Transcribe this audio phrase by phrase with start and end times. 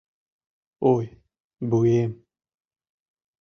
[0.93, 1.05] —Ой,
[1.69, 2.11] вуем!..